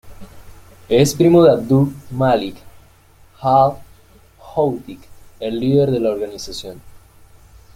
[0.89, 2.55] Es primo de Abdul-Malik
[3.39, 4.99] al-Houthi,
[5.39, 6.81] el líder de la organización.